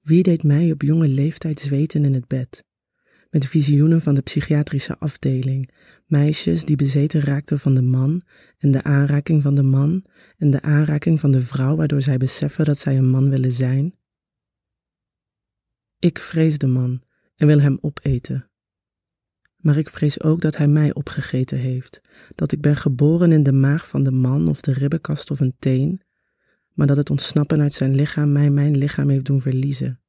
[0.00, 2.64] Wie deed mij op jonge leeftijd zweten in het bed?
[3.30, 5.70] Met visioenen van de psychiatrische afdeling,
[6.06, 8.22] meisjes die bezeten raakten van de man
[8.58, 10.04] en de aanraking van de man
[10.36, 13.94] en de aanraking van de vrouw waardoor zij beseffen dat zij een man willen zijn.
[15.98, 17.02] Ik vrees de man
[17.36, 18.50] en wil hem opeten.
[19.56, 22.00] Maar ik vrees ook dat hij mij opgegeten heeft,
[22.34, 25.54] dat ik ben geboren in de maag van de man of de ribbenkast of een
[25.58, 26.02] teen,
[26.80, 30.00] maar dat het ontsnappen uit zijn lichaam mij mijn lichaam heeft doen verliezen.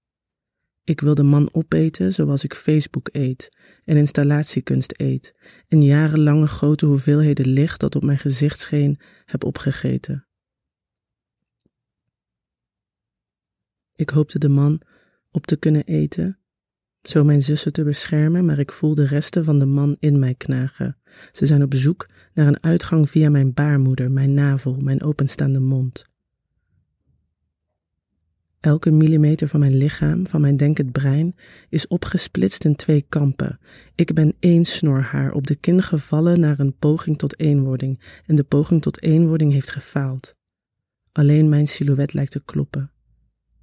[0.84, 5.36] Ik wil de man opeten zoals ik Facebook eet en installatiekunst eet
[5.68, 10.28] en jarenlange grote hoeveelheden licht dat op mijn gezicht scheen heb opgegeten.
[13.96, 14.82] Ik hoopte de man
[15.32, 16.40] op te kunnen eten,
[17.02, 20.36] zo mijn zussen te beschermen, maar ik voel de resten van de man in mij
[20.36, 20.98] knagen.
[21.32, 26.10] Ze zijn op zoek naar een uitgang via mijn baarmoeder, mijn navel, mijn openstaande mond.
[28.62, 31.36] Elke millimeter van mijn lichaam, van mijn denkend brein,
[31.70, 33.60] is opgesplitst in twee kampen.
[33.96, 38.44] Ik ben één snorhaar op de kin gevallen naar een poging tot eenwording, en de
[38.44, 40.36] poging tot eenwording heeft gefaald.
[41.12, 42.92] Alleen mijn silhouet lijkt te kloppen.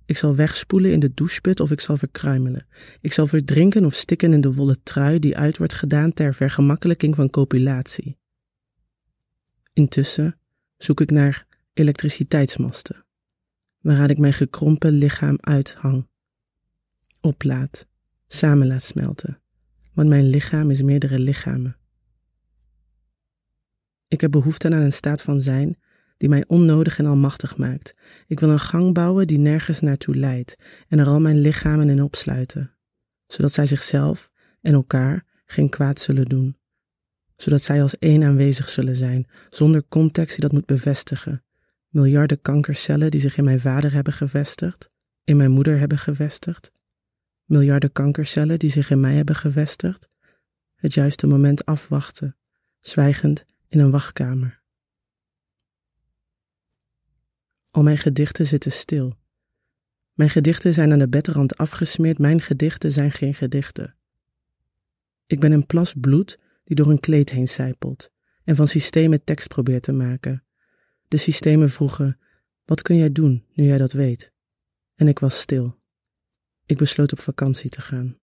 [0.06, 2.66] Ik zal wegspoelen in de doucheput of ik zal verkruimelen.
[3.00, 7.14] Ik zal verdrinken of stikken in de wollen trui die uit wordt gedaan ter vergemakkelijking
[7.14, 8.18] van copulatie.
[9.72, 10.38] Intussen
[10.76, 13.06] zoek ik naar elektriciteitsmasten
[13.80, 16.06] waaraan ik mijn gekrompen lichaam uithang,
[17.20, 17.86] oplaat,
[18.26, 19.40] samen laat smelten,
[19.92, 21.76] want mijn lichaam is meerdere lichamen.
[24.08, 25.78] Ik heb behoefte aan een staat van zijn
[26.16, 27.94] die mij onnodig en almachtig maakt.
[28.26, 30.56] Ik wil een gang bouwen die nergens naartoe leidt
[30.88, 32.74] en er al mijn lichamen in opsluiten,
[33.26, 36.56] zodat zij zichzelf en elkaar geen kwaad zullen doen,
[37.36, 41.42] zodat zij als één aanwezig zullen zijn, zonder context die dat moet bevestigen,
[41.88, 44.90] miljarden kankercellen die zich in mijn vader hebben gevestigd,
[45.24, 46.72] in mijn moeder hebben gevestigd,
[47.44, 50.08] miljarden kankercellen die zich in mij hebben gevestigd,
[50.74, 52.36] het juiste moment afwachten,
[52.80, 54.62] zwijgend in een wachtkamer.
[57.70, 59.16] Al mijn gedichten zitten stil.
[60.12, 63.96] Mijn gedichten zijn aan de bedrand afgesmeerd, mijn gedichten zijn geen gedichten.
[65.26, 68.10] Ik ben een plas bloed die door een kleed heen sijpelt
[68.44, 70.44] en van systemen tekst probeert te maken,
[71.08, 72.18] de systemen vroegen:
[72.64, 74.32] Wat kun jij doen nu jij dat weet?
[74.94, 75.78] En ik was stil.
[76.66, 78.16] Ik besloot op vakantie te gaan.